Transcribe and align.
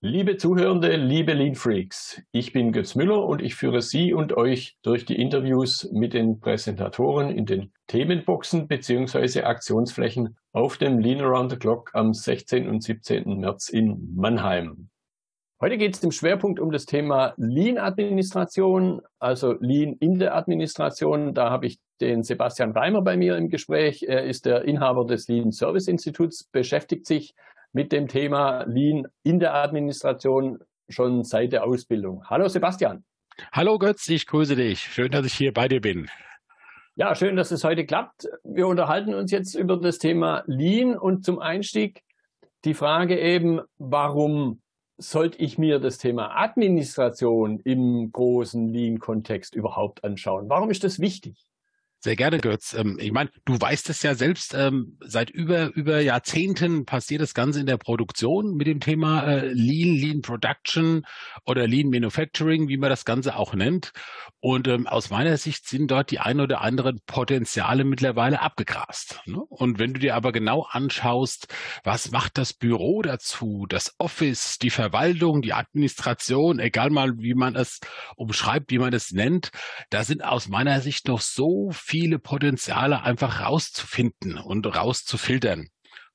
Liebe 0.00 0.36
Zuhörende, 0.36 0.94
liebe 0.94 1.32
Lean 1.32 1.56
Freaks, 1.56 2.22
ich 2.30 2.52
bin 2.52 2.70
Götz 2.70 2.94
Müller 2.94 3.24
und 3.24 3.42
ich 3.42 3.56
führe 3.56 3.82
Sie 3.82 4.14
und 4.14 4.32
euch 4.32 4.78
durch 4.82 5.04
die 5.04 5.20
Interviews 5.20 5.90
mit 5.90 6.14
den 6.14 6.38
Präsentatoren 6.38 7.30
in 7.30 7.46
den 7.46 7.72
Themenboxen 7.88 8.68
bzw. 8.68 9.42
Aktionsflächen 9.42 10.36
auf 10.52 10.78
dem 10.78 11.00
Lean 11.00 11.20
Around 11.20 11.50
the 11.50 11.56
Clock 11.56 11.90
am 11.94 12.14
16. 12.14 12.68
und 12.68 12.84
17. 12.84 13.40
März 13.40 13.70
in 13.70 14.14
Mannheim. 14.14 14.88
Heute 15.60 15.76
geht 15.76 15.96
es 15.96 16.04
im 16.04 16.12
Schwerpunkt 16.12 16.60
um 16.60 16.70
das 16.70 16.86
Thema 16.86 17.34
Lean-Administration, 17.36 19.00
also 19.18 19.56
Lean 19.58 19.96
in 19.98 20.20
der 20.20 20.36
Administration. 20.36 21.34
Da 21.34 21.50
habe 21.50 21.66
ich 21.66 21.80
den 22.00 22.22
Sebastian 22.22 22.70
Reimer 22.70 23.02
bei 23.02 23.16
mir 23.16 23.36
im 23.36 23.48
Gespräch. 23.48 24.04
Er 24.04 24.22
ist 24.22 24.46
der 24.46 24.62
Inhaber 24.62 25.04
des 25.04 25.26
Lean 25.26 25.50
Service 25.50 25.88
Instituts, 25.88 26.44
beschäftigt 26.44 27.04
sich 27.04 27.34
mit 27.78 27.92
dem 27.92 28.08
Thema 28.08 28.64
Lean 28.64 29.06
in 29.22 29.38
der 29.38 29.54
Administration 29.54 30.58
schon 30.88 31.22
seit 31.22 31.52
der 31.52 31.62
Ausbildung. 31.62 32.24
Hallo 32.28 32.48
Sebastian. 32.48 33.04
Hallo 33.52 33.78
Götz, 33.78 34.08
ich 34.08 34.26
grüße 34.26 34.56
dich. 34.56 34.80
Schön, 34.80 35.12
dass 35.12 35.24
ich 35.24 35.34
hier 35.34 35.52
bei 35.52 35.68
dir 35.68 35.80
bin. 35.80 36.10
Ja, 36.96 37.14
schön, 37.14 37.36
dass 37.36 37.52
es 37.52 37.62
heute 37.62 37.86
klappt. 37.86 38.28
Wir 38.42 38.66
unterhalten 38.66 39.14
uns 39.14 39.30
jetzt 39.30 39.54
über 39.54 39.76
das 39.76 39.98
Thema 39.98 40.42
Lean 40.48 40.98
und 40.98 41.24
zum 41.24 41.38
Einstieg 41.38 42.02
die 42.64 42.74
Frage 42.74 43.16
eben, 43.16 43.60
warum 43.78 44.60
sollte 44.96 45.38
ich 45.38 45.56
mir 45.56 45.78
das 45.78 45.98
Thema 45.98 46.34
Administration 46.34 47.60
im 47.60 48.10
großen 48.10 48.66
Lean-Kontext 48.72 49.54
überhaupt 49.54 50.02
anschauen? 50.02 50.48
Warum 50.48 50.68
ist 50.70 50.82
das 50.82 50.98
wichtig? 50.98 51.46
Sehr 52.00 52.14
gerne, 52.14 52.38
Götz. 52.38 52.74
Ähm, 52.74 52.96
ich 53.00 53.10
meine, 53.10 53.30
du 53.44 53.60
weißt 53.60 53.90
es 53.90 54.02
ja 54.04 54.14
selbst, 54.14 54.54
ähm, 54.54 54.98
seit 55.00 55.30
über, 55.30 55.74
über 55.74 56.00
Jahrzehnten 56.00 56.84
passiert 56.84 57.20
das 57.20 57.34
Ganze 57.34 57.58
in 57.58 57.66
der 57.66 57.76
Produktion 57.76 58.54
mit 58.54 58.68
dem 58.68 58.78
Thema 58.78 59.24
äh, 59.24 59.48
Lean, 59.48 59.96
Lean 59.96 60.22
Production 60.22 61.04
oder 61.44 61.66
Lean 61.66 61.90
Manufacturing, 61.90 62.68
wie 62.68 62.76
man 62.76 62.90
das 62.90 63.04
Ganze 63.04 63.34
auch 63.34 63.52
nennt. 63.52 63.90
Und 64.38 64.68
ähm, 64.68 64.86
aus 64.86 65.10
meiner 65.10 65.36
Sicht 65.38 65.66
sind 65.66 65.90
dort 65.90 66.12
die 66.12 66.20
ein 66.20 66.40
oder 66.40 66.60
anderen 66.60 67.00
Potenziale 67.04 67.82
mittlerweile 67.82 68.42
abgegrast. 68.42 69.20
Ne? 69.26 69.40
Und 69.48 69.80
wenn 69.80 69.94
du 69.94 69.98
dir 69.98 70.14
aber 70.14 70.30
genau 70.30 70.68
anschaust, 70.70 71.48
was 71.82 72.12
macht 72.12 72.38
das 72.38 72.52
Büro 72.52 73.02
dazu, 73.02 73.66
das 73.68 73.96
Office, 73.98 74.58
die 74.58 74.70
Verwaltung, 74.70 75.42
die 75.42 75.52
Administration, 75.52 76.60
egal 76.60 76.90
mal, 76.90 77.18
wie 77.18 77.34
man 77.34 77.56
es 77.56 77.80
umschreibt, 78.14 78.70
wie 78.70 78.78
man 78.78 78.92
es 78.92 79.10
nennt, 79.10 79.50
da 79.90 80.04
sind 80.04 80.22
aus 80.22 80.46
meiner 80.46 80.80
Sicht 80.80 81.08
noch 81.08 81.20
so 81.20 81.72
viele 81.88 82.18
Potenziale 82.18 83.02
einfach 83.02 83.40
rauszufinden 83.40 84.36
und 84.36 84.66
rauszufiltern. 84.66 85.68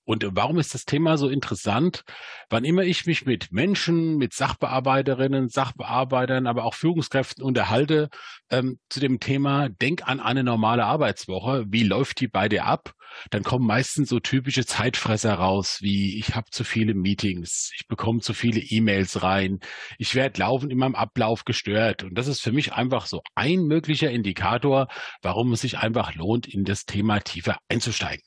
Und 0.05 0.25
warum 0.31 0.59
ist 0.59 0.73
das 0.73 0.85
Thema 0.85 1.17
so 1.17 1.29
interessant? 1.29 2.03
Wann 2.49 2.65
immer 2.65 2.83
ich 2.83 3.05
mich 3.05 3.25
mit 3.25 3.51
Menschen, 3.51 4.17
mit 4.17 4.33
Sachbearbeiterinnen, 4.33 5.47
Sachbearbeitern, 5.47 6.45
aber 6.45 6.65
auch 6.65 6.73
Führungskräften 6.73 7.43
unterhalte 7.43 8.09
ähm, 8.49 8.79
zu 8.89 8.99
dem 8.99 9.19
Thema, 9.19 9.69
denk 9.69 10.07
an 10.07 10.19
eine 10.19 10.43
normale 10.43 10.85
Arbeitswoche, 10.85 11.65
wie 11.69 11.83
läuft 11.83 12.19
die 12.19 12.27
bei 12.27 12.49
dir 12.49 12.65
ab? 12.65 12.93
Dann 13.29 13.43
kommen 13.43 13.65
meistens 13.65 14.09
so 14.09 14.19
typische 14.19 14.65
Zeitfresser 14.65 15.35
raus, 15.35 15.77
wie 15.81 16.17
ich 16.17 16.35
habe 16.35 16.49
zu 16.51 16.63
viele 16.63 16.93
Meetings, 16.95 17.71
ich 17.79 17.87
bekomme 17.87 18.19
zu 18.19 18.33
viele 18.33 18.59
E-Mails 18.59 19.23
rein, 19.23 19.59
ich 19.97 20.15
werde 20.15 20.39
laufend 20.39 20.71
in 20.71 20.79
meinem 20.79 20.95
Ablauf 20.95 21.45
gestört. 21.45 22.03
Und 22.03 22.17
das 22.17 22.27
ist 22.27 22.41
für 22.41 22.51
mich 22.51 22.73
einfach 22.73 23.05
so 23.05 23.21
ein 23.35 23.61
möglicher 23.67 24.11
Indikator, 24.11 24.87
warum 25.21 25.53
es 25.53 25.61
sich 25.61 25.77
einfach 25.77 26.15
lohnt, 26.15 26.47
in 26.47 26.65
das 26.65 26.85
Thema 26.85 27.19
tiefer 27.19 27.57
einzusteigen. 27.69 28.23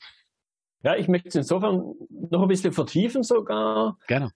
Ja, 0.83 0.95
ich 0.95 1.07
möchte 1.07 1.29
es 1.29 1.35
insofern 1.35 1.95
noch 2.09 2.41
ein 2.41 2.47
bisschen 2.47 2.73
vertiefen 2.73 3.23
sogar. 3.23 3.97
Gerne. 4.07 4.31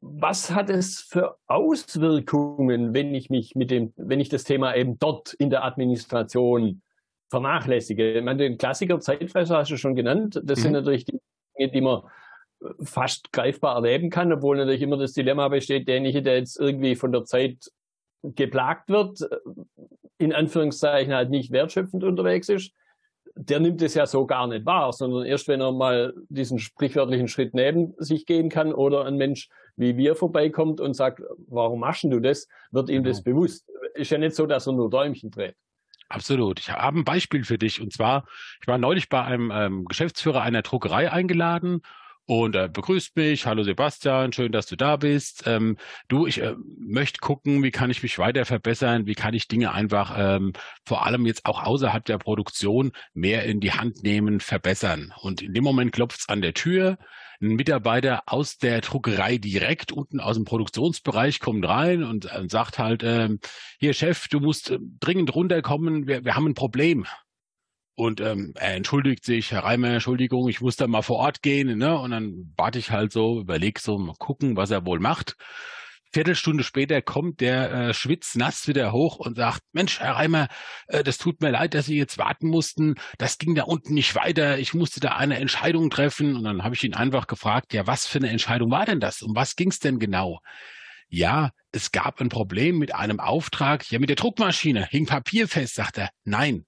Was 0.00 0.50
hat 0.50 0.70
es 0.70 1.00
für 1.00 1.36
Auswirkungen, 1.46 2.92
wenn 2.92 3.14
ich 3.14 3.30
mich 3.30 3.54
mit 3.54 3.70
dem, 3.70 3.92
wenn 3.96 4.20
ich 4.20 4.28
das 4.28 4.44
Thema 4.44 4.74
eben 4.74 4.98
dort 4.98 5.32
in 5.34 5.50
der 5.50 5.64
Administration 5.64 6.82
vernachlässige? 7.30 8.18
Ich 8.18 8.24
meine, 8.24 8.38
den 8.38 8.58
Klassiker 8.58 9.00
Zeitfresser 9.00 9.58
hast 9.58 9.70
du 9.70 9.76
schon 9.76 9.94
genannt. 9.94 10.40
Das 10.44 10.58
mhm. 10.58 10.62
sind 10.62 10.72
natürlich 10.72 11.04
die 11.06 11.20
Dinge, 11.58 11.72
die 11.72 11.80
man 11.80 12.02
fast 12.82 13.32
greifbar 13.32 13.76
erleben 13.76 14.10
kann, 14.10 14.32
obwohl 14.32 14.56
natürlich 14.56 14.82
immer 14.82 14.96
das 14.96 15.12
Dilemma 15.12 15.48
besteht, 15.48 15.88
derjenige, 15.88 16.22
der 16.22 16.38
jetzt 16.38 16.58
irgendwie 16.58 16.96
von 16.96 17.12
der 17.12 17.24
Zeit 17.24 17.70
geplagt 18.22 18.88
wird, 18.88 19.20
in 20.18 20.32
Anführungszeichen 20.32 21.12
halt 21.14 21.30
nicht 21.30 21.50
wertschöpfend 21.50 22.04
unterwegs 22.04 22.48
ist, 22.48 22.72
der 23.36 23.60
nimmt 23.60 23.82
es 23.82 23.94
ja 23.94 24.06
so 24.06 24.26
gar 24.26 24.46
nicht 24.46 24.64
wahr, 24.64 24.92
sondern 24.92 25.24
erst 25.24 25.48
wenn 25.48 25.60
er 25.60 25.72
mal 25.72 26.14
diesen 26.28 26.58
sprichwörtlichen 26.58 27.28
Schritt 27.28 27.52
neben 27.52 27.94
sich 27.98 28.26
gehen 28.26 28.48
kann 28.48 28.72
oder 28.72 29.04
ein 29.04 29.16
Mensch 29.16 29.48
wie 29.76 29.96
wir 29.96 30.14
vorbeikommt 30.14 30.80
und 30.80 30.94
sagt, 30.94 31.20
warum 31.48 31.80
machst 31.80 32.04
du 32.04 32.20
das, 32.20 32.48
wird 32.70 32.88
ihm 32.88 33.02
genau. 33.02 33.08
das 33.08 33.22
bewusst. 33.22 33.68
Ist 33.94 34.10
ja 34.10 34.18
nicht 34.18 34.34
so, 34.34 34.46
dass 34.46 34.66
er 34.66 34.72
nur 34.72 34.90
Däumchen 34.90 35.30
dreht. 35.30 35.56
Absolut. 36.08 36.60
Ich 36.60 36.70
habe 36.70 36.98
ein 36.98 37.04
Beispiel 37.04 37.44
für 37.44 37.58
dich. 37.58 37.80
Und 37.80 37.92
zwar, 37.92 38.26
ich 38.60 38.68
war 38.68 38.78
neulich 38.78 39.08
bei 39.08 39.22
einem 39.22 39.50
ähm, 39.52 39.84
Geschäftsführer 39.86 40.42
einer 40.42 40.62
Druckerei 40.62 41.10
eingeladen 41.10 41.80
und 42.26 42.54
er 42.54 42.68
begrüßt 42.68 43.16
mich. 43.16 43.46
Hallo 43.46 43.62
Sebastian, 43.62 44.32
schön, 44.32 44.52
dass 44.52 44.66
du 44.66 44.76
da 44.76 44.96
bist. 44.96 45.44
Ähm, 45.46 45.76
du, 46.08 46.26
ich 46.26 46.40
äh, 46.40 46.54
möchte 46.78 47.18
gucken, 47.20 47.62
wie 47.62 47.70
kann 47.70 47.90
ich 47.90 48.02
mich 48.02 48.18
weiter 48.18 48.44
verbessern, 48.44 49.06
wie 49.06 49.14
kann 49.14 49.34
ich 49.34 49.48
Dinge 49.48 49.72
einfach 49.72 50.14
ähm, 50.16 50.52
vor 50.84 51.04
allem 51.04 51.26
jetzt 51.26 51.44
auch 51.44 51.62
außerhalb 51.62 52.04
der 52.04 52.18
Produktion 52.18 52.92
mehr 53.12 53.44
in 53.44 53.60
die 53.60 53.72
Hand 53.72 54.02
nehmen, 54.02 54.40
verbessern. 54.40 55.12
Und 55.20 55.42
in 55.42 55.52
dem 55.52 55.64
Moment 55.64 55.92
klopft 55.92 56.20
es 56.20 56.28
an 56.28 56.40
der 56.40 56.54
Tür. 56.54 56.98
Ein 57.42 57.56
Mitarbeiter 57.56 58.22
aus 58.26 58.56
der 58.56 58.80
Druckerei 58.80 59.38
direkt 59.38 59.92
unten 59.92 60.20
aus 60.20 60.36
dem 60.36 60.44
Produktionsbereich 60.44 61.40
kommt 61.40 61.66
rein 61.66 62.02
und 62.02 62.32
äh, 62.32 62.48
sagt 62.48 62.78
halt, 62.78 63.02
äh, 63.02 63.28
hier 63.78 63.92
Chef, 63.92 64.28
du 64.28 64.40
musst 64.40 64.70
äh, 64.70 64.78
dringend 65.00 65.34
runterkommen, 65.34 66.06
wir, 66.06 66.24
wir 66.24 66.36
haben 66.36 66.46
ein 66.46 66.54
Problem. 66.54 67.06
Und 67.96 68.20
ähm, 68.20 68.54
er 68.56 68.74
entschuldigt 68.74 69.24
sich, 69.24 69.52
Herr 69.52 69.64
Reimer, 69.64 69.88
Entschuldigung, 69.88 70.48
ich 70.48 70.60
muss 70.60 70.76
da 70.76 70.86
mal 70.88 71.02
vor 71.02 71.18
Ort 71.18 71.42
gehen. 71.42 71.78
Ne? 71.78 71.96
Und 71.96 72.10
dann 72.10 72.52
warte 72.56 72.78
ich 72.78 72.90
halt 72.90 73.12
so, 73.12 73.40
überleg 73.40 73.78
so, 73.78 73.98
mal 73.98 74.16
gucken, 74.18 74.56
was 74.56 74.70
er 74.70 74.84
wohl 74.84 74.98
macht. 74.98 75.36
Viertelstunde 76.12 76.62
später 76.62 77.02
kommt 77.02 77.40
der 77.40 77.72
äh, 77.72 77.94
schwitznass 77.94 78.68
wieder 78.68 78.92
hoch 78.92 79.16
und 79.16 79.36
sagt, 79.36 79.62
Mensch, 79.72 79.98
Herr 79.98 80.14
Reimer, 80.14 80.48
äh, 80.86 81.02
das 81.02 81.18
tut 81.18 81.40
mir 81.40 81.50
leid, 81.50 81.74
dass 81.74 81.86
Sie 81.86 81.96
jetzt 81.96 82.18
warten 82.18 82.48
mussten. 82.48 82.94
Das 83.18 83.38
ging 83.38 83.54
da 83.56 83.64
unten 83.64 83.94
nicht 83.94 84.14
weiter. 84.14 84.58
Ich 84.58 84.74
musste 84.74 85.00
da 85.00 85.16
eine 85.16 85.38
Entscheidung 85.38 85.90
treffen. 85.90 86.36
Und 86.36 86.44
dann 86.44 86.62
habe 86.62 86.74
ich 86.74 86.84
ihn 86.84 86.94
einfach 86.94 87.26
gefragt, 87.26 87.74
ja, 87.74 87.86
was 87.86 88.06
für 88.06 88.18
eine 88.18 88.30
Entscheidung 88.30 88.70
war 88.70 88.86
denn 88.86 89.00
das? 89.00 89.22
Um 89.22 89.34
was 89.34 89.56
ging 89.56 89.70
es 89.70 89.80
denn 89.80 89.98
genau? 89.98 90.40
Ja, 91.08 91.50
es 91.72 91.92
gab 91.92 92.20
ein 92.20 92.28
Problem 92.28 92.78
mit 92.78 92.94
einem 92.94 93.18
Auftrag. 93.18 93.90
Ja, 93.90 93.98
mit 93.98 94.08
der 94.08 94.16
Druckmaschine 94.16 94.86
hing 94.86 95.06
Papier 95.06 95.48
fest, 95.48 95.74
sagt 95.74 95.98
er. 95.98 96.10
Nein, 96.24 96.64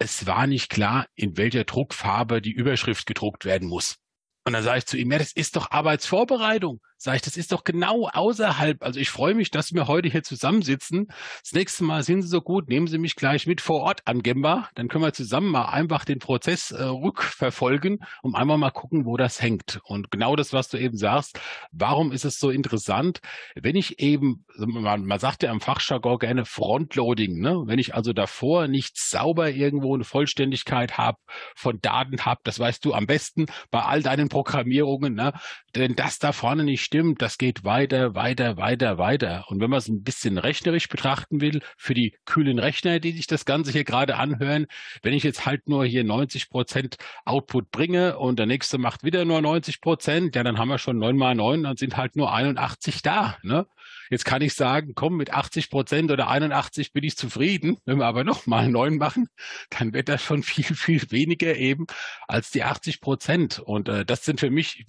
es 0.00 0.26
war 0.26 0.46
nicht 0.46 0.70
klar, 0.70 1.06
in 1.14 1.36
welcher 1.36 1.64
Druckfarbe 1.64 2.40
die 2.40 2.52
Überschrift 2.52 3.06
gedruckt 3.06 3.44
werden 3.44 3.68
muss. 3.68 3.96
Und 4.44 4.54
dann 4.54 4.62
sage 4.62 4.78
ich 4.78 4.86
zu 4.86 4.96
ihm, 4.96 5.12
ja, 5.12 5.18
das 5.18 5.32
ist 5.32 5.56
doch 5.56 5.70
Arbeitsvorbereitung. 5.70 6.80
Sage 7.02 7.16
ich, 7.16 7.22
das 7.22 7.38
ist 7.38 7.50
doch 7.52 7.64
genau 7.64 8.10
außerhalb. 8.12 8.82
Also 8.82 9.00
ich 9.00 9.08
freue 9.08 9.34
mich, 9.34 9.50
dass 9.50 9.72
wir 9.72 9.88
heute 9.88 10.10
hier 10.10 10.22
zusammensitzen. 10.22 11.06
Das 11.42 11.52
nächste 11.54 11.82
Mal 11.82 12.02
sind 12.02 12.20
Sie 12.20 12.28
so 12.28 12.42
gut, 12.42 12.68
nehmen 12.68 12.88
Sie 12.88 12.98
mich 12.98 13.16
gleich 13.16 13.46
mit 13.46 13.62
vor 13.62 13.80
Ort 13.80 14.02
an 14.04 14.22
Gemba. 14.22 14.68
Dann 14.74 14.88
können 14.88 15.04
wir 15.04 15.14
zusammen 15.14 15.50
mal 15.50 15.64
einfach 15.64 16.04
den 16.04 16.18
Prozess 16.18 16.72
äh, 16.72 16.82
rückverfolgen, 16.82 18.00
um 18.20 18.34
einmal 18.34 18.58
mal 18.58 18.70
gucken, 18.70 19.06
wo 19.06 19.16
das 19.16 19.40
hängt. 19.40 19.80
Und 19.84 20.10
genau 20.10 20.36
das, 20.36 20.52
was 20.52 20.68
du 20.68 20.76
eben 20.76 20.98
sagst, 20.98 21.40
warum 21.72 22.12
ist 22.12 22.26
es 22.26 22.38
so 22.38 22.50
interessant? 22.50 23.20
Wenn 23.54 23.76
ich 23.76 23.98
eben, 24.00 24.44
man, 24.58 25.06
man 25.06 25.18
sagt 25.18 25.42
ja 25.42 25.50
im 25.50 25.62
Fachjargon 25.62 26.18
gerne 26.18 26.44
Frontloading, 26.44 27.40
ne? 27.40 27.62
wenn 27.64 27.78
ich 27.78 27.94
also 27.94 28.12
davor 28.12 28.68
nicht 28.68 28.98
sauber 28.98 29.50
irgendwo 29.50 29.94
eine 29.94 30.04
Vollständigkeit 30.04 30.98
habe, 30.98 31.16
von 31.56 31.80
Daten 31.80 32.26
habe, 32.26 32.42
das 32.44 32.58
weißt 32.58 32.84
du 32.84 32.92
am 32.92 33.06
besten 33.06 33.46
bei 33.70 33.80
all 33.80 34.02
deinen 34.02 34.28
Programmierungen, 34.28 35.14
ne? 35.14 35.32
Denn 35.76 35.94
das 35.94 36.18
da 36.18 36.32
vorne 36.32 36.64
nicht 36.64 36.82
stimmt, 36.82 37.22
das 37.22 37.38
geht 37.38 37.64
weiter, 37.64 38.14
weiter, 38.14 38.56
weiter, 38.56 38.98
weiter. 38.98 39.44
Und 39.48 39.60
wenn 39.60 39.70
man 39.70 39.78
es 39.78 39.88
ein 39.88 40.02
bisschen 40.02 40.38
rechnerisch 40.38 40.88
betrachten 40.88 41.40
will, 41.40 41.60
für 41.76 41.94
die 41.94 42.16
kühlen 42.24 42.58
Rechner, 42.58 43.00
die 43.00 43.12
sich 43.12 43.26
das 43.26 43.44
Ganze 43.44 43.72
hier 43.72 43.84
gerade 43.84 44.16
anhören, 44.16 44.66
wenn 45.02 45.12
ich 45.12 45.22
jetzt 45.22 45.46
halt 45.46 45.68
nur 45.68 45.84
hier 45.84 46.04
90 46.04 46.50
Prozent 46.50 46.96
Output 47.24 47.70
bringe 47.70 48.18
und 48.18 48.38
der 48.38 48.46
nächste 48.46 48.78
macht 48.78 49.04
wieder 49.04 49.24
nur 49.24 49.40
90 49.40 49.80
Prozent, 49.80 50.36
ja, 50.36 50.42
dann 50.42 50.58
haben 50.58 50.68
wir 50.68 50.78
schon 50.78 50.98
neun 50.98 51.16
mal 51.16 51.34
neun, 51.34 51.62
dann 51.62 51.76
sind 51.76 51.96
halt 51.96 52.16
nur 52.16 52.32
81 52.32 53.02
da. 53.02 53.36
Ne? 53.42 53.66
Jetzt 54.10 54.24
kann 54.24 54.42
ich 54.42 54.54
sagen, 54.54 54.94
komm, 54.96 55.16
mit 55.16 55.32
80 55.32 55.70
Prozent 55.70 56.10
oder 56.10 56.28
81 56.28 56.92
bin 56.92 57.04
ich 57.04 57.16
zufrieden. 57.16 57.78
Wenn 57.84 57.98
wir 57.98 58.06
aber 58.06 58.24
noch 58.24 58.46
mal 58.46 58.68
neun 58.68 58.98
machen, 58.98 59.28
dann 59.70 59.92
wird 59.92 60.08
das 60.08 60.22
schon 60.22 60.42
viel, 60.42 60.64
viel 60.74 61.10
weniger 61.10 61.54
eben 61.56 61.86
als 62.26 62.50
die 62.50 62.64
80 62.64 63.00
Prozent. 63.00 63.60
Und 63.60 63.88
äh, 63.88 64.04
das 64.04 64.24
sind 64.24 64.40
für 64.40 64.50
mich 64.50 64.84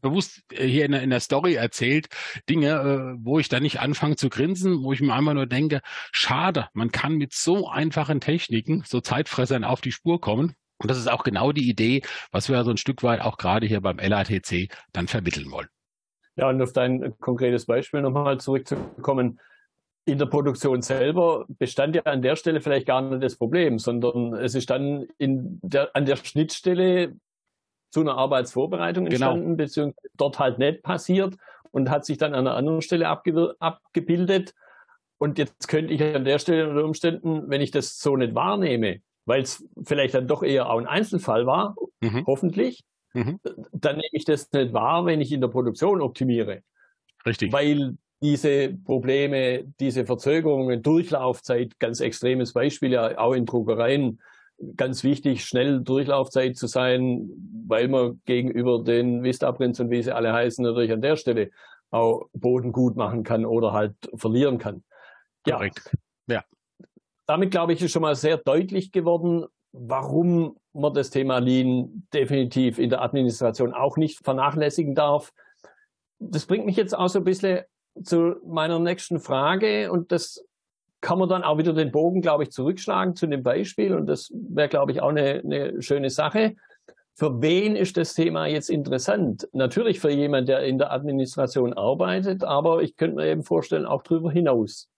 bewusst 0.00 0.42
äh, 0.52 0.66
hier 0.66 0.84
in 0.84 0.92
der, 0.92 1.02
in 1.02 1.10
der 1.10 1.20
Story 1.20 1.54
erzählt, 1.54 2.08
Dinge, 2.48 2.68
äh, 2.68 3.18
wo 3.24 3.38
ich 3.38 3.48
dann 3.48 3.62
nicht 3.62 3.80
anfange 3.80 4.16
zu 4.16 4.28
grinsen, 4.28 4.82
wo 4.82 4.92
ich 4.92 5.00
mir 5.00 5.12
einmal 5.12 5.34
nur 5.34 5.46
denke, 5.46 5.80
schade, 6.12 6.68
man 6.72 6.90
kann 6.90 7.14
mit 7.14 7.32
so 7.32 7.68
einfachen 7.68 8.20
Techniken, 8.20 8.82
so 8.86 9.00
Zeitfressern 9.00 9.64
auf 9.64 9.80
die 9.80 9.92
Spur 9.92 10.20
kommen. 10.20 10.54
Und 10.78 10.90
das 10.90 10.98
ist 10.98 11.10
auch 11.10 11.24
genau 11.24 11.52
die 11.52 11.68
Idee, 11.68 12.02
was 12.30 12.48
wir 12.48 12.62
so 12.64 12.70
ein 12.70 12.76
Stück 12.76 13.02
weit 13.02 13.20
auch 13.20 13.36
gerade 13.36 13.66
hier 13.66 13.80
beim 13.80 13.98
LATC 13.98 14.68
dann 14.92 15.08
vermitteln 15.08 15.50
wollen. 15.50 15.68
Ja, 16.36 16.48
und 16.48 16.62
auf 16.62 16.72
dein 16.72 17.18
konkretes 17.18 17.66
Beispiel 17.66 18.00
nochmal 18.00 18.38
zurückzukommen. 18.38 19.40
In 20.04 20.18
der 20.18 20.26
Produktion 20.26 20.82
selber 20.82 21.46
bestand 21.48 21.96
ja 21.96 22.02
an 22.02 22.22
der 22.22 22.36
Stelle 22.36 22.60
vielleicht 22.60 22.86
gar 22.86 23.02
nicht 23.02 23.22
das 23.22 23.36
Problem, 23.36 23.78
sondern 23.78 24.34
es 24.34 24.54
ist 24.54 24.70
dann 24.70 25.06
der, 25.18 25.94
an 25.94 26.06
der 26.06 26.16
Schnittstelle 26.16 27.16
zu 27.90 28.00
einer 28.00 28.16
Arbeitsvorbereitung 28.16 29.04
genau. 29.04 29.14
entstanden, 29.14 29.44
genau. 29.44 29.56
beziehungsweise 29.56 30.08
dort 30.16 30.38
halt 30.38 30.58
nicht 30.58 30.82
passiert 30.82 31.36
und 31.70 31.90
hat 31.90 32.04
sich 32.04 32.18
dann 32.18 32.34
an 32.34 32.46
einer 32.46 32.56
anderen 32.56 32.82
Stelle 32.82 33.08
abge 33.08 33.54
abgebildet. 33.58 34.54
Und 35.18 35.38
jetzt 35.38 35.68
könnte 35.68 35.92
ich 35.92 36.02
an 36.02 36.24
der 36.24 36.38
Stelle 36.38 36.68
unter 36.68 36.84
Umständen, 36.84 37.48
wenn 37.48 37.60
ich 37.60 37.70
das 37.70 37.98
so 37.98 38.16
nicht 38.16 38.34
wahrnehme, 38.34 39.00
weil 39.24 39.42
es 39.42 39.66
vielleicht 39.84 40.14
dann 40.14 40.28
doch 40.28 40.42
eher 40.42 40.70
auch 40.70 40.78
ein 40.78 40.86
Einzelfall 40.86 41.44
war, 41.46 41.74
mhm. 42.00 42.24
hoffentlich, 42.26 42.84
mhm. 43.14 43.40
dann 43.72 43.96
nehme 43.96 44.08
ich 44.12 44.24
das 44.24 44.50
nicht 44.52 44.72
wahr, 44.72 45.06
wenn 45.06 45.20
ich 45.20 45.32
in 45.32 45.40
der 45.40 45.48
Produktion 45.48 46.00
optimiere. 46.00 46.62
Richtig. 47.26 47.52
Weil 47.52 47.96
diese 48.20 48.70
Probleme, 48.70 49.64
diese 49.80 50.06
Verzögerungen, 50.06 50.82
Durchlaufzeit, 50.82 51.78
ganz 51.78 52.00
extremes 52.00 52.52
Beispiel 52.52 52.92
ja 52.92 53.18
auch 53.18 53.32
in 53.32 53.46
Druckereien, 53.46 54.20
ganz 54.76 55.04
wichtig, 55.04 55.44
schnell 55.44 55.80
Durchlaufzeit 55.80 56.56
zu 56.56 56.66
sein, 56.66 57.30
weil 57.66 57.88
man 57.88 58.20
gegenüber 58.24 58.82
den 58.82 59.22
Vista-Prints 59.22 59.80
und 59.80 59.90
wie 59.90 60.02
sie 60.02 60.14
alle 60.14 60.32
heißen, 60.32 60.64
natürlich 60.64 60.92
an 60.92 61.02
der 61.02 61.16
Stelle 61.16 61.50
auch 61.90 62.28
Boden 62.32 62.72
gut 62.72 62.96
machen 62.96 63.22
kann 63.22 63.46
oder 63.46 63.72
halt 63.72 63.94
verlieren 64.14 64.58
kann. 64.58 64.82
Ja. 65.46 65.60
Ja. 66.26 66.44
Damit, 67.26 67.50
glaube 67.50 67.72
ich, 67.72 67.82
ist 67.82 67.92
schon 67.92 68.02
mal 68.02 68.16
sehr 68.16 68.36
deutlich 68.36 68.92
geworden, 68.92 69.46
warum 69.72 70.56
man 70.72 70.94
das 70.94 71.10
Thema 71.10 71.38
Lean 71.38 72.06
definitiv 72.12 72.78
in 72.78 72.90
der 72.90 73.02
Administration 73.02 73.74
auch 73.74 73.96
nicht 73.96 74.24
vernachlässigen 74.24 74.94
darf. 74.94 75.32
Das 76.18 76.46
bringt 76.46 76.66
mich 76.66 76.76
jetzt 76.76 76.96
auch 76.96 77.08
so 77.08 77.20
ein 77.20 77.24
bisschen 77.24 77.62
zu 78.02 78.36
meiner 78.44 78.78
nächsten 78.78 79.20
Frage 79.20 79.90
und 79.90 80.12
das 80.12 80.44
kann 81.00 81.18
man 81.18 81.28
dann 81.28 81.44
auch 81.44 81.58
wieder 81.58 81.72
den 81.72 81.92
Bogen, 81.92 82.20
glaube 82.20 82.44
ich, 82.44 82.50
zurückschlagen 82.50 83.14
zu 83.14 83.26
dem 83.26 83.42
Beispiel 83.42 83.94
und 83.94 84.06
das 84.06 84.30
wäre, 84.32 84.68
glaube 84.68 84.92
ich, 84.92 85.00
auch 85.00 85.10
eine, 85.10 85.42
eine 85.44 85.82
schöne 85.82 86.10
Sache. 86.10 86.56
Für 87.14 87.42
wen 87.42 87.74
ist 87.74 87.96
das 87.96 88.14
Thema 88.14 88.46
jetzt 88.46 88.70
interessant? 88.70 89.48
Natürlich 89.52 89.98
für 89.98 90.10
jemanden, 90.10 90.46
der 90.46 90.64
in 90.64 90.78
der 90.78 90.92
Administration 90.92 91.72
arbeitet, 91.72 92.44
aber 92.44 92.82
ich 92.82 92.96
könnte 92.96 93.16
mir 93.16 93.26
eben 93.26 93.42
vorstellen, 93.42 93.86
auch 93.86 94.02
darüber 94.02 94.30
hinaus. 94.30 94.88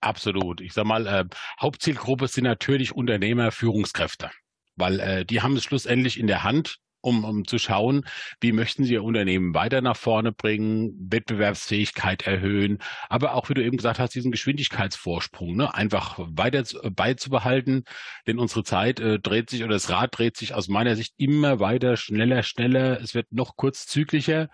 Absolut. 0.00 0.60
Ich 0.60 0.72
sag 0.72 0.84
mal, 0.84 1.06
äh, 1.06 1.24
Hauptzielgruppe 1.60 2.28
sind 2.28 2.44
natürlich 2.44 2.94
Unternehmer, 2.94 3.52
Führungskräfte, 3.52 4.30
weil 4.76 5.00
äh, 5.00 5.24
die 5.24 5.40
haben 5.40 5.56
es 5.56 5.64
schlussendlich 5.64 6.18
in 6.18 6.26
der 6.26 6.44
Hand, 6.44 6.78
um, 7.08 7.24
um 7.24 7.46
zu 7.46 7.58
schauen, 7.58 8.04
wie 8.40 8.52
möchten 8.52 8.84
sie 8.84 8.94
ihr 8.94 9.02
Unternehmen 9.02 9.54
weiter 9.54 9.80
nach 9.80 9.96
vorne 9.96 10.32
bringen, 10.32 10.94
Wettbewerbsfähigkeit 11.10 12.26
erhöhen, 12.26 12.78
aber 13.08 13.34
auch, 13.34 13.48
wie 13.48 13.54
du 13.54 13.64
eben 13.64 13.76
gesagt 13.76 13.98
hast, 13.98 14.14
diesen 14.14 14.30
Geschwindigkeitsvorsprung, 14.30 15.56
ne, 15.56 15.74
einfach 15.74 16.18
weiter 16.18 16.64
beizubehalten, 16.90 17.84
denn 18.26 18.38
unsere 18.38 18.64
Zeit 18.64 19.00
äh, 19.00 19.18
dreht 19.18 19.50
sich 19.50 19.64
oder 19.64 19.74
das 19.74 19.90
Rad 19.90 20.18
dreht 20.18 20.36
sich 20.36 20.54
aus 20.54 20.68
meiner 20.68 20.96
Sicht 20.96 21.14
immer 21.16 21.60
weiter, 21.60 21.96
schneller, 21.96 22.42
schneller, 22.42 23.00
es 23.00 23.14
wird 23.14 23.32
noch 23.32 23.56
kurzzüglicher 23.56 24.48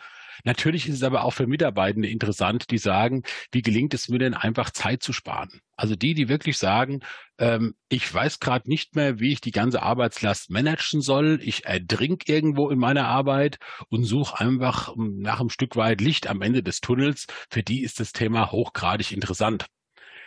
Natürlich 0.45 0.89
ist 0.89 0.97
es 0.97 1.03
aber 1.03 1.25
auch 1.25 1.33
für 1.33 1.47
Mitarbeitende 1.47 2.09
interessant, 2.09 2.71
die 2.71 2.79
sagen, 2.79 3.23
wie 3.53 3.63
gelingt 3.63 3.95
es 3.95 4.09
mir 4.09 4.19
denn 4.19 4.35
einfach 4.35 4.71
Zeit 4.71 5.03
zu 5.03 5.13
sparen? 5.13 5.61
Also 5.77 5.97
die, 5.97 6.15
die 6.15 6.29
wirklich 6.29 6.59
sagen, 6.59 7.01
ähm, 7.39 7.75
ich 7.89 8.13
weiß 8.13 8.41
gerade 8.41 8.69
nicht 8.69 8.95
mehr, 8.97 9.19
wie 9.19 9.33
ich 9.33 9.41
die 9.41 9.51
ganze 9.51 9.83
Arbeitslast 9.83 10.51
managen 10.51 11.01
soll. 11.01 11.41
Ich 11.43 11.65
ertrink 11.65 12.29
irgendwo 12.29 12.71
in 12.71 12.79
meiner 12.79 13.07
Arbeit 13.07 13.59
und 13.89 14.05
suche 14.05 14.41
einfach 14.41 14.95
nach 14.97 15.41
einem 15.41 15.51
Stück 15.51 15.77
weit 15.77 16.01
Licht 16.01 16.29
am 16.29 16.43
Ende 16.43 16.63
des 16.63 16.81
Tunnels. 16.81 17.27
Für 17.51 17.63
die 17.63 17.83
ist 17.83 18.01
das 18.01 18.13
Thema 18.13 18.53
hochgradig 18.53 19.13
interessant. 19.13 19.67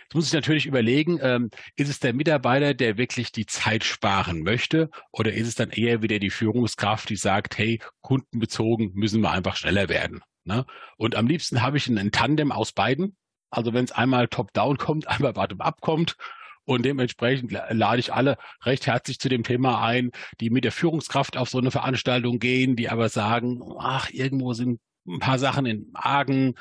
Jetzt 0.08 0.16
muss 0.16 0.28
ich 0.28 0.34
natürlich 0.34 0.66
überlegen, 0.66 1.20
ähm, 1.22 1.50
ist 1.76 1.90
es 1.90 2.00
der 2.00 2.14
Mitarbeiter, 2.14 2.74
der 2.74 2.98
wirklich 2.98 3.34
die 3.34 3.46
Zeit 3.46 3.84
sparen 3.84 4.42
möchte 4.42 4.90
oder 5.12 5.34
ist 5.34 5.50
es 5.50 5.56
dann 5.56 5.70
eher 5.70 6.02
wieder 6.02 6.18
die 6.20 6.30
Führungskraft, 6.30 7.10
die 7.10 7.18
sagt, 7.18 7.58
hey, 7.58 7.82
kundenbezogen 8.00 8.92
müssen 8.94 9.20
wir 9.20 9.32
einfach 9.32 9.58
schneller 9.58 9.90
werden. 9.90 10.22
Ne? 10.46 10.66
Und 10.96 11.16
am 11.16 11.28
liebsten 11.28 11.62
habe 11.62 11.76
ich 11.76 11.88
ein 11.88 12.12
Tandem 12.14 12.54
aus 12.54 12.72
beiden. 12.72 13.18
Also 13.50 13.74
wenn 13.74 13.84
es 13.84 13.92
einmal 13.92 14.30
top-down 14.30 14.78
kommt, 14.78 15.08
einmal 15.10 15.34
bottom-up 15.34 15.82
kommt 15.82 16.16
und 16.64 16.86
dementsprechend 16.86 17.52
lade 17.52 18.00
ich 18.00 18.14
alle 18.14 18.38
recht 18.64 18.88
herzlich 18.88 19.20
zu 19.20 19.28
dem 19.28 19.44
Thema 19.44 19.84
ein, 19.84 20.12
die 20.40 20.50
mit 20.50 20.64
der 20.64 20.72
Führungskraft 20.72 21.36
auf 21.36 21.50
so 21.50 21.58
eine 21.58 21.72
Veranstaltung 21.72 22.40
gehen, 22.40 22.78
die 22.78 22.90
aber 22.90 23.10
sagen, 23.10 23.62
ach, 23.78 24.10
irgendwo 24.10 24.54
sind 24.54 24.80
ein 25.06 25.20
paar 25.20 25.40
Sachen 25.40 25.66
in 25.66 25.92
Argen 25.94 26.56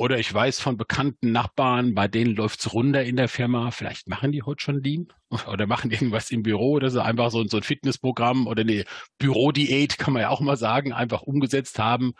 oder 0.00 0.18
ich 0.18 0.32
weiß 0.32 0.60
von 0.60 0.78
bekannten 0.78 1.30
Nachbarn, 1.30 1.94
bei 1.94 2.08
denen 2.08 2.34
läuft's 2.34 2.72
runter 2.72 3.04
in 3.04 3.16
der 3.16 3.28
Firma. 3.28 3.70
Vielleicht 3.70 4.08
machen 4.08 4.32
die 4.32 4.42
heute 4.42 4.62
schon 4.62 4.82
Lean 4.82 5.08
oder 5.46 5.66
machen 5.66 5.90
irgendwas 5.90 6.30
im 6.30 6.42
Büro 6.42 6.70
oder 6.70 6.88
so 6.88 7.00
einfach 7.00 7.30
so, 7.30 7.44
so 7.44 7.58
ein 7.58 7.62
Fitnessprogramm 7.62 8.46
oder 8.46 8.62
eine 8.62 8.84
Bürodiät, 9.18 9.98
kann 9.98 10.14
man 10.14 10.22
ja 10.22 10.30
auch 10.30 10.40
mal 10.40 10.56
sagen, 10.56 10.94
einfach 10.94 11.20
umgesetzt 11.20 11.78
haben. 11.78 12.14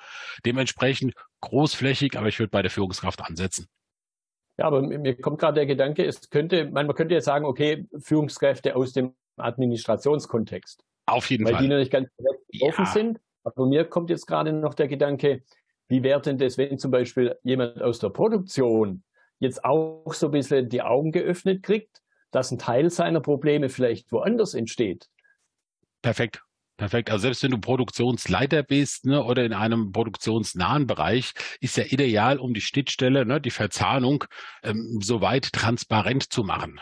Dementsprechend 0.45 1.15
großflächig, 1.41 2.19
aber 2.19 2.29
ich 2.29 2.39
würde 2.39 2.51
bei 2.51 2.61
der 2.61 2.71
Führungskraft 2.71 3.23
ansetzen. 3.23 3.67
Ja, 4.59 4.67
aber 4.67 4.83
mir 4.83 5.19
kommt 5.19 5.39
gerade 5.39 5.55
der 5.55 5.67
Gedanke, 5.67 6.05
es 6.05 6.29
könnte, 6.29 6.71
man 6.71 6.87
könnte 6.95 7.15
jetzt 7.15 7.25
sagen, 7.25 7.47
okay, 7.47 7.89
Führungskräfte 7.99 8.77
aus 8.77 8.93
dem 8.93 9.15
Administrationskontext. 9.39 10.85
Auf 11.07 11.31
jeden 11.31 11.47
weil 11.47 11.55
Fall. 11.55 11.61
Weil 11.61 11.67
die 11.67 11.73
noch 11.73 11.79
nicht 11.79 11.93
ganz 11.93 12.11
offen 12.61 12.85
ja. 12.85 12.91
sind. 12.91 13.21
Aber 13.43 13.65
mir 13.65 13.87
kommt 13.87 14.11
jetzt 14.11 14.27
gerade 14.27 14.53
noch 14.53 14.75
der 14.75 14.87
Gedanke, 14.87 15.45
wie 15.91 16.03
wäre 16.05 16.21
denn 16.21 16.39
das, 16.39 16.57
wenn 16.57 16.79
zum 16.79 16.93
Beispiel 16.93 17.37
jemand 17.43 17.83
aus 17.83 17.99
der 17.99 18.11
Produktion 18.11 19.03
jetzt 19.41 19.65
auch 19.65 20.15
so 20.15 20.27
ein 20.27 20.33
bisschen 20.33 20.69
die 20.69 20.83
Augen 20.83 21.11
geöffnet 21.11 21.65
kriegt, 21.65 22.01
dass 22.31 22.53
ein 22.53 22.59
Teil 22.59 22.91
seiner 22.91 23.21
Probleme 23.21 23.69
vielleicht 23.69 24.13
woanders 24.13 24.55
entsteht? 24.55 25.09
Perfekt. 26.01 26.43
Perfekt. 26.77 27.11
Also 27.11 27.25
selbst 27.25 27.43
wenn 27.43 27.51
du 27.51 27.59
Produktionsleiter 27.59 28.63
bist 28.63 29.05
ne, 29.05 29.23
oder 29.23 29.45
in 29.45 29.53
einem 29.53 29.93
produktionsnahen 29.93 30.87
Bereich, 30.87 31.33
ist 31.61 31.77
ja 31.77 31.85
ideal, 31.85 32.39
um 32.39 32.55
die 32.55 32.63
Schnittstelle, 32.63 33.27
ne, 33.27 33.39
die 33.39 33.51
Verzahnung 33.51 34.25
ähm, 34.63 35.01
soweit 35.03 35.53
transparent 35.53 36.33
zu 36.33 36.43
machen. 36.43 36.81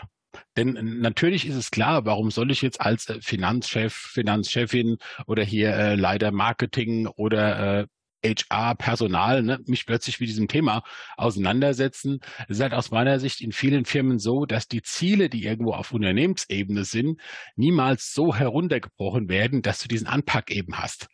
Denn 0.55 0.99
natürlich 1.01 1.45
ist 1.47 1.55
es 1.55 1.71
klar, 1.71 2.05
warum 2.05 2.31
soll 2.31 2.51
ich 2.51 2.61
jetzt 2.61 2.79
als 2.79 3.09
äh, 3.09 3.19
Finanzchef, 3.21 3.93
Finanzchefin 3.93 4.99
oder 5.27 5.43
hier 5.43 5.73
äh, 5.73 5.95
Leiter 5.95 6.31
Marketing 6.31 7.07
oder 7.07 7.79
äh, 7.81 7.87
HR-Personal 8.23 9.43
ne, 9.43 9.59
mich 9.65 9.85
plötzlich 9.85 10.19
mit 10.19 10.29
diesem 10.29 10.47
Thema 10.47 10.83
auseinandersetzen. 11.17 12.19
Es 12.47 12.57
ist 12.57 12.61
halt 12.61 12.73
aus 12.73 12.91
meiner 12.91 13.19
Sicht 13.19 13.41
in 13.41 13.51
vielen 13.51 13.85
Firmen 13.85 14.19
so, 14.19 14.45
dass 14.45 14.67
die 14.67 14.81
Ziele, 14.81 15.29
die 15.29 15.45
irgendwo 15.45 15.73
auf 15.73 15.91
Unternehmensebene 15.91 16.83
sind, 16.83 17.19
niemals 17.55 18.13
so 18.13 18.35
heruntergebrochen 18.35 19.29
werden, 19.29 19.61
dass 19.61 19.79
du 19.79 19.87
diesen 19.87 20.07
Anpack 20.07 20.51
eben 20.51 20.77
hast. 20.77 21.07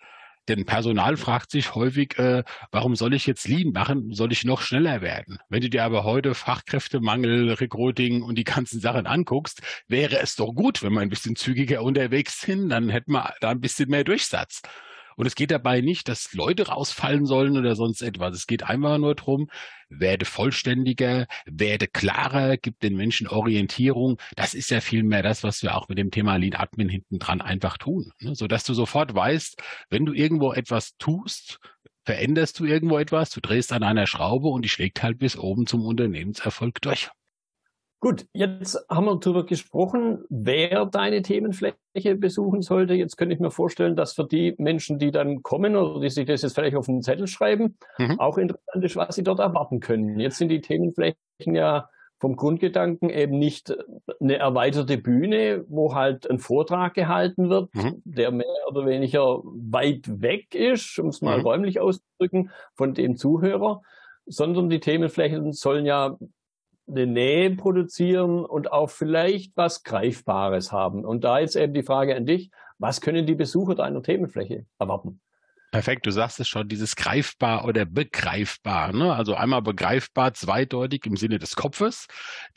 Denn 0.47 0.65
Personal 0.65 1.17
fragt 1.17 1.49
sich 1.49 1.73
häufig, 1.73 2.19
äh, 2.19 2.43
warum 2.71 2.95
soll 2.95 3.15
ich 3.15 3.25
jetzt 3.25 3.47
Lean 3.47 3.71
machen? 3.71 4.13
Soll 4.13 4.31
ich 4.31 4.45
noch 4.45 4.61
schneller 4.61 5.01
werden? 5.01 5.39
Wenn 5.49 5.61
du 5.61 5.69
dir 5.69 5.83
aber 5.83 6.03
heute 6.03 6.35
Fachkräftemangel, 6.35 7.53
Recruiting 7.53 8.21
und 8.21 8.35
die 8.35 8.43
ganzen 8.43 8.79
Sachen 8.79 9.07
anguckst, 9.07 9.61
wäre 9.87 10.19
es 10.19 10.35
doch 10.35 10.53
gut, 10.53 10.83
wenn 10.83 10.93
wir 10.93 11.01
ein 11.01 11.09
bisschen 11.09 11.35
zügiger 11.35 11.81
unterwegs 11.81 12.41
sind, 12.41 12.69
dann 12.69 12.89
hätten 12.89 13.13
wir 13.13 13.33
da 13.41 13.49
ein 13.49 13.61
bisschen 13.61 13.89
mehr 13.89 14.03
Durchsatz. 14.03 14.61
Und 15.15 15.25
es 15.25 15.35
geht 15.35 15.51
dabei 15.51 15.81
nicht, 15.81 16.07
dass 16.09 16.33
Leute 16.33 16.67
rausfallen 16.67 17.25
sollen 17.25 17.57
oder 17.57 17.75
sonst 17.75 18.01
etwas. 18.01 18.35
Es 18.35 18.47
geht 18.47 18.63
einfach 18.63 18.97
nur 18.97 19.15
darum, 19.15 19.49
werde 19.89 20.25
vollständiger, 20.25 21.27
werde 21.45 21.87
klarer, 21.87 22.57
gib 22.57 22.79
den 22.79 22.95
Menschen 22.95 23.27
Orientierung. 23.27 24.19
Das 24.35 24.53
ist 24.53 24.69
ja 24.69 24.81
vielmehr 24.81 25.23
das, 25.23 25.43
was 25.43 25.63
wir 25.63 25.75
auch 25.75 25.87
mit 25.87 25.97
dem 25.97 26.11
Thema 26.11 26.35
Lean 26.37 26.55
Admin 26.55 26.89
hinten 26.89 27.19
dran 27.19 27.41
einfach 27.41 27.77
tun. 27.77 28.11
Ne? 28.19 28.35
Sodass 28.35 28.63
du 28.63 28.73
sofort 28.73 29.15
weißt, 29.15 29.61
wenn 29.89 30.05
du 30.05 30.13
irgendwo 30.13 30.53
etwas 30.53 30.97
tust, 30.97 31.59
veränderst 32.03 32.59
du 32.59 32.65
irgendwo 32.65 32.97
etwas, 32.97 33.31
du 33.31 33.41
drehst 33.41 33.73
an 33.73 33.83
einer 33.83 34.07
Schraube 34.07 34.47
und 34.47 34.63
die 34.63 34.69
schlägt 34.69 35.01
halt 35.01 35.17
bis 35.17 35.37
oben 35.37 35.65
zum 35.65 35.85
Unternehmenserfolg 35.85 36.81
durch. 36.81 37.09
Gut, 38.05 38.27
jetzt 38.33 38.85
haben 38.87 39.05
wir 39.05 39.15
darüber 39.15 39.47
gesprochen, 39.47 40.25
wer 40.29 40.85
deine 40.85 41.23
Themenfläche 41.23 42.15
besuchen 42.15 42.61
sollte. 42.61 42.93
Jetzt 42.93 43.17
könnte 43.17 43.33
ich 43.33 43.41
mir 43.41 43.49
vorstellen, 43.49 43.95
dass 43.95 44.13
für 44.13 44.27
die 44.27 44.53
Menschen, 44.59 44.99
die 44.99 45.09
dann 45.09 45.41
kommen 45.41 45.75
oder 45.75 45.99
die 45.99 46.11
sich 46.11 46.27
das 46.27 46.43
jetzt 46.43 46.53
vielleicht 46.53 46.75
auf 46.75 46.87
einen 46.87 47.01
Zettel 47.01 47.25
schreiben, 47.25 47.79
mhm. 47.97 48.19
auch 48.19 48.37
interessant 48.37 48.85
ist, 48.85 48.95
was 48.95 49.15
sie 49.15 49.23
dort 49.23 49.39
erwarten 49.39 49.79
können. 49.79 50.19
Jetzt 50.19 50.37
sind 50.37 50.49
die 50.49 50.61
Themenflächen 50.61 51.15
ja 51.55 51.89
vom 52.19 52.35
Grundgedanken 52.35 53.09
eben 53.09 53.39
nicht 53.39 53.75
eine 54.19 54.35
erweiterte 54.35 54.99
Bühne, 54.99 55.65
wo 55.67 55.95
halt 55.95 56.29
ein 56.29 56.37
Vortrag 56.37 56.93
gehalten 56.93 57.49
wird, 57.49 57.73
mhm. 57.73 58.03
der 58.05 58.29
mehr 58.29 58.67
oder 58.67 58.85
weniger 58.85 59.41
weit 59.43 60.21
weg 60.21 60.53
ist, 60.53 60.99
um 60.99 61.07
es 61.07 61.23
mal 61.23 61.39
mhm. 61.39 61.43
räumlich 61.43 61.79
auszudrücken, 61.79 62.51
von 62.75 62.93
dem 62.93 63.17
Zuhörer, 63.17 63.81
sondern 64.27 64.69
die 64.69 64.79
Themenflächen 64.79 65.53
sollen 65.53 65.87
ja 65.87 66.19
eine 66.87 67.07
Nähe 67.07 67.55
produzieren 67.55 68.45
und 68.45 68.71
auch 68.71 68.89
vielleicht 68.89 69.55
was 69.57 69.83
Greifbares 69.83 70.71
haben. 70.71 71.03
Und 71.03 71.23
da 71.23 71.39
jetzt 71.39 71.55
eben 71.55 71.73
die 71.73 71.83
Frage 71.83 72.15
an 72.15 72.25
dich, 72.25 72.51
was 72.77 73.01
können 73.01 73.25
die 73.25 73.35
Besucher 73.35 73.75
deiner 73.75 74.03
Themenfläche 74.03 74.65
erwarten? 74.77 75.21
Perfekt, 75.71 76.05
du 76.05 76.11
sagst 76.11 76.39
es 76.39 76.47
schon, 76.47 76.69
dieses 76.69 76.95
greifbar 76.95 77.65
oder 77.65 77.85
begreifbar. 77.85 78.93
Ne? 78.93 79.13
Also 79.13 79.35
einmal 79.35 79.61
begreifbar, 79.61 80.33
zweideutig 80.33 81.05
im 81.05 81.17
Sinne 81.17 81.37
des 81.37 81.55
Kopfes, 81.55 82.07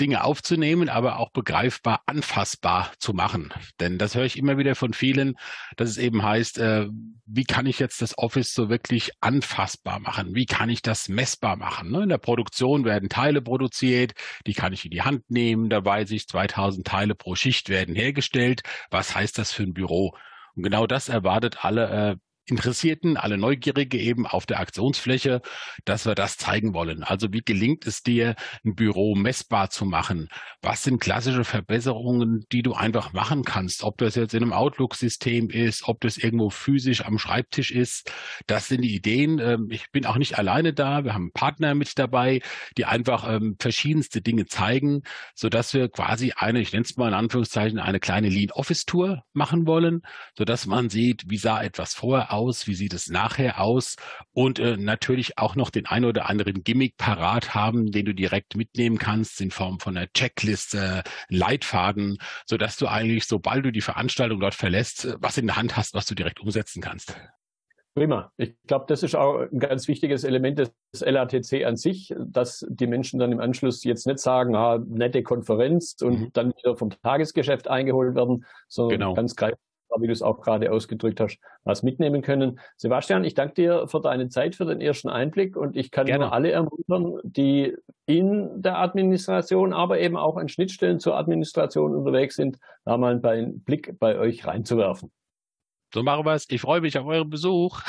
Dinge 0.00 0.22
aufzunehmen, 0.22 0.88
aber 0.88 1.18
auch 1.18 1.30
begreifbar, 1.30 2.02
anfassbar 2.06 2.92
zu 2.98 3.14
machen. 3.14 3.52
Denn 3.80 3.98
das 3.98 4.14
höre 4.14 4.24
ich 4.24 4.38
immer 4.38 4.56
wieder 4.56 4.76
von 4.76 4.92
vielen, 4.92 5.36
dass 5.76 5.90
es 5.90 5.98
eben 5.98 6.22
heißt, 6.22 6.58
äh, 6.58 6.86
wie 7.26 7.44
kann 7.44 7.66
ich 7.66 7.78
jetzt 7.78 8.00
das 8.02 8.16
Office 8.16 8.54
so 8.54 8.68
wirklich 8.68 9.10
anfassbar 9.20 9.98
machen? 9.98 10.34
Wie 10.34 10.46
kann 10.46 10.70
ich 10.70 10.82
das 10.82 11.08
messbar 11.08 11.56
machen? 11.56 11.90
Ne? 11.90 12.04
In 12.04 12.08
der 12.08 12.18
Produktion 12.18 12.84
werden 12.84 13.08
Teile 13.08 13.42
produziert, 13.42 14.12
die 14.46 14.54
kann 14.54 14.72
ich 14.72 14.84
in 14.84 14.92
die 14.92 15.02
Hand 15.02 15.28
nehmen. 15.30 15.70
Da 15.70 15.84
weiß 15.84 16.10
ich, 16.12 16.28
2000 16.28 16.86
Teile 16.86 17.14
pro 17.14 17.34
Schicht 17.34 17.68
werden 17.68 17.96
hergestellt. 17.96 18.62
Was 18.90 19.14
heißt 19.14 19.38
das 19.38 19.52
für 19.52 19.64
ein 19.64 19.74
Büro? 19.74 20.14
Und 20.54 20.62
genau 20.62 20.86
das 20.86 21.08
erwartet 21.08 21.64
alle 21.64 22.12
äh, 22.12 22.16
Interessierten, 22.50 23.16
alle 23.18 23.36
Neugierige 23.36 23.98
eben 23.98 24.26
auf 24.26 24.46
der 24.46 24.60
Aktionsfläche, 24.60 25.42
dass 25.84 26.06
wir 26.06 26.14
das 26.14 26.38
zeigen 26.38 26.72
wollen. 26.72 27.02
Also 27.02 27.32
wie 27.32 27.42
gelingt 27.42 27.86
es 27.86 28.02
dir, 28.02 28.36
ein 28.64 28.74
Büro 28.74 29.14
messbar 29.14 29.68
zu 29.68 29.84
machen? 29.84 30.28
Was 30.62 30.82
sind 30.82 31.00
klassische 31.00 31.44
Verbesserungen, 31.44 32.46
die 32.50 32.62
du 32.62 32.72
einfach 32.72 33.12
machen 33.12 33.44
kannst? 33.44 33.82
Ob 33.82 33.98
das 33.98 34.14
jetzt 34.14 34.32
in 34.32 34.42
einem 34.42 34.54
Outlook-System 34.54 35.50
ist, 35.50 35.86
ob 35.88 36.00
das 36.00 36.16
irgendwo 36.16 36.48
physisch 36.48 37.04
am 37.04 37.18
Schreibtisch 37.18 37.70
ist. 37.70 38.10
Das 38.46 38.68
sind 38.68 38.80
die 38.80 38.94
Ideen. 38.94 39.38
Ähm, 39.38 39.68
ich 39.70 39.90
bin 39.90 40.06
auch 40.06 40.16
nicht 40.16 40.38
alleine 40.38 40.72
da. 40.72 41.04
Wir 41.04 41.12
haben 41.12 41.32
Partner 41.32 41.74
mit 41.74 41.98
dabei, 41.98 42.40
die 42.78 42.86
einfach 42.86 43.28
ähm, 43.28 43.56
verschiedenste 43.58 44.22
Dinge 44.22 44.46
zeigen, 44.46 45.02
sodass 45.34 45.74
wir 45.74 45.90
quasi 45.90 46.32
eine, 46.34 46.60
ich 46.60 46.72
nenne 46.72 46.84
es 46.84 46.96
mal 46.96 47.08
in 47.08 47.14
Anführungszeichen, 47.14 47.78
eine 47.78 48.00
kleine 48.00 48.30
Lean 48.30 48.50
Office 48.52 48.84
Tour 48.84 49.22
machen 49.34 49.66
wollen, 49.66 50.00
sodass 50.36 50.66
man 50.66 50.88
sieht, 50.88 51.24
wie 51.28 51.36
sah 51.36 51.62
etwas 51.62 51.92
vorher 51.92 52.32
aus 52.32 52.37
aus? 52.38 52.66
Wie 52.66 52.74
sieht 52.74 52.94
es 52.94 53.08
nachher 53.08 53.60
aus? 53.60 53.96
Und 54.32 54.60
äh, 54.60 54.76
natürlich 54.76 55.38
auch 55.38 55.56
noch 55.56 55.70
den 55.70 55.86
ein 55.86 56.04
oder 56.04 56.28
anderen 56.28 56.62
Gimmick 56.62 56.96
parat 56.96 57.54
haben, 57.54 57.90
den 57.90 58.06
du 58.06 58.14
direkt 58.14 58.56
mitnehmen 58.56 58.98
kannst 58.98 59.40
in 59.40 59.50
Form 59.50 59.80
von 59.80 59.96
einer 59.96 60.06
Checkliste, 60.12 61.02
Leitfaden, 61.28 62.18
so 62.46 62.56
dass 62.56 62.76
du 62.76 62.86
eigentlich, 62.86 63.26
sobald 63.26 63.64
du 63.64 63.72
die 63.72 63.80
Veranstaltung 63.80 64.40
dort 64.40 64.54
verlässt, 64.54 65.04
äh, 65.04 65.16
was 65.18 65.36
in 65.36 65.46
der 65.46 65.56
Hand 65.56 65.76
hast, 65.76 65.94
was 65.94 66.06
du 66.06 66.14
direkt 66.14 66.40
umsetzen 66.40 66.80
kannst. 66.80 67.16
Prima. 67.98 68.30
Ich 68.36 68.54
glaube, 68.68 68.84
das 68.86 69.02
ist 69.02 69.16
auch 69.16 69.40
ein 69.40 69.58
ganz 69.58 69.88
wichtiges 69.88 70.22
Element 70.22 70.60
des 70.60 70.70
LATC 71.00 71.64
an 71.64 71.76
sich, 71.76 72.14
dass 72.16 72.64
die 72.68 72.86
Menschen 72.86 73.18
dann 73.18 73.32
im 73.32 73.40
Anschluss 73.40 73.82
jetzt 73.82 74.06
nicht 74.06 74.20
sagen, 74.20 74.54
ah, 74.54 74.78
nette 74.86 75.24
Konferenz 75.24 75.96
und 76.00 76.20
mhm. 76.20 76.30
dann 76.32 76.54
wieder 76.56 76.76
vom 76.76 76.90
Tagesgeschäft 76.90 77.66
eingeholt 77.66 78.14
werden, 78.14 78.44
sondern 78.68 79.00
genau. 79.00 79.14
ganz 79.14 79.34
greifbar 79.34 79.58
wie 80.00 80.06
du 80.06 80.12
es 80.12 80.22
auch 80.22 80.40
gerade 80.40 80.70
ausgedrückt 80.72 81.20
hast, 81.20 81.38
was 81.64 81.82
mitnehmen 81.82 82.22
können. 82.22 82.60
Sebastian, 82.76 83.24
ich 83.24 83.34
danke 83.34 83.54
dir 83.54 83.88
für 83.88 84.00
deine 84.00 84.28
Zeit, 84.28 84.54
für 84.56 84.64
den 84.64 84.80
ersten 84.80 85.08
Einblick 85.08 85.56
und 85.56 85.76
ich 85.76 85.90
kann 85.90 86.06
Gerne. 86.06 86.24
nur 86.24 86.32
alle 86.32 86.50
ermuntern, 86.50 87.20
die 87.22 87.76
in 88.06 88.62
der 88.62 88.78
Administration, 88.78 89.72
aber 89.72 90.00
eben 90.00 90.16
auch 90.16 90.36
an 90.36 90.48
Schnittstellen 90.48 91.00
zur 91.00 91.16
Administration 91.16 91.94
unterwegs 91.94 92.36
sind, 92.36 92.58
da 92.84 92.96
mal 92.96 93.24
einen 93.24 93.60
Blick 93.62 93.98
bei 93.98 94.18
euch 94.18 94.46
reinzuwerfen. 94.46 95.10
So 95.92 96.02
machen 96.02 96.26
wir 96.26 96.34
es. 96.34 96.46
Ich 96.50 96.60
freue 96.60 96.80
mich 96.80 96.98
auf 96.98 97.06
euren 97.06 97.30
Besuch. 97.30 97.80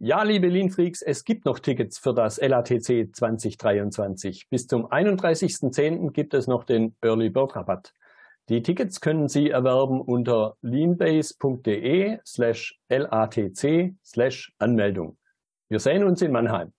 Ja, 0.00 0.22
liebe 0.22 0.46
Lean 0.46 0.70
Freaks, 0.70 1.02
es 1.02 1.24
gibt 1.24 1.44
noch 1.44 1.58
Tickets 1.58 1.98
für 1.98 2.14
das 2.14 2.40
LATC 2.40 3.08
2023. 3.12 4.48
Bis 4.48 4.68
zum 4.68 4.86
31.10. 4.86 6.12
gibt 6.12 6.34
es 6.34 6.46
noch 6.46 6.62
den 6.62 6.94
Early 7.02 7.30
Bird 7.30 7.56
Rabatt. 7.56 7.92
Die 8.48 8.62
Tickets 8.62 9.02
können 9.02 9.28
Sie 9.28 9.50
erwerben 9.50 10.00
unter 10.00 10.56
leanbase.de 10.62 12.18
slash 12.24 12.78
latc 12.88 13.94
slash 14.02 14.52
Anmeldung. 14.58 15.18
Wir 15.68 15.80
sehen 15.80 16.02
uns 16.04 16.22
in 16.22 16.32
Mannheim. 16.32 16.72